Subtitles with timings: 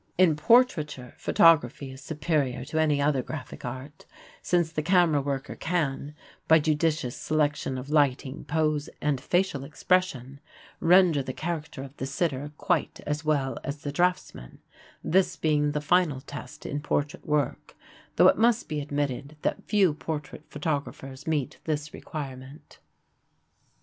[0.17, 4.07] In portraiture, photography is superior to any other graphic art,
[4.41, 6.15] since the camera worker can,
[6.47, 10.39] by judicious selection of lighting, pose and facial expression,
[10.79, 14.57] render the character of the sitter quite as well as the draughtsman,
[15.03, 17.75] this being the final test in portrait work,
[18.15, 22.79] though it must be admitted that few portrait photographers meet this requirement.